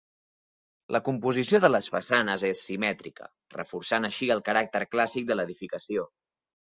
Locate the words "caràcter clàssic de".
4.49-5.39